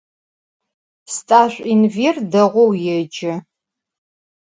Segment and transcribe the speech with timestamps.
[1.15, 3.31] St'aşsu Yinvêr değou yêce.